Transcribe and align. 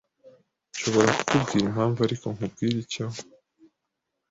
Nshobora 0.71 1.11
kukubwira 1.17 1.63
impamvu 1.69 1.99
ariko 2.07 2.25
nkubwire 2.35 2.75
icyo 2.85 3.05